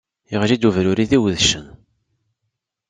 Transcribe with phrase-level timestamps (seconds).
[0.33, 1.65] Iɣli-d ubruri d iwedcen.